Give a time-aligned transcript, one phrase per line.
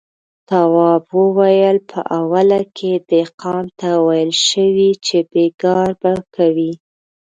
[0.49, 6.73] تواب وويل: په اوله کې دهقان ته ويل شوي چې بېګار به کوي.